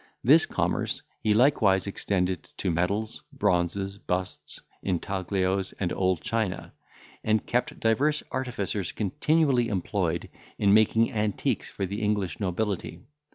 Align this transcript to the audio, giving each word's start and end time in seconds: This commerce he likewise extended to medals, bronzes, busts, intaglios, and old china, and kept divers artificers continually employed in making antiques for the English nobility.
This 0.23 0.47
commerce 0.47 1.03
he 1.21 1.35
likewise 1.35 1.85
extended 1.85 2.41
to 2.57 2.71
medals, 2.71 3.21
bronzes, 3.31 3.99
busts, 3.99 4.59
intaglios, 4.83 5.75
and 5.79 5.93
old 5.93 6.21
china, 6.21 6.73
and 7.23 7.45
kept 7.45 7.79
divers 7.79 8.23
artificers 8.31 8.91
continually 8.91 9.67
employed 9.67 10.27
in 10.57 10.73
making 10.73 11.11
antiques 11.11 11.69
for 11.69 11.85
the 11.85 12.01
English 12.01 12.39
nobility. 12.39 13.03